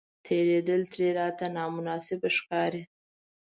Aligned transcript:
تېرېدل 0.25 0.81
ترې 0.91 1.09
راته 1.19 1.45
نامناسبه 1.57 2.29
ښکاري. 2.37 2.83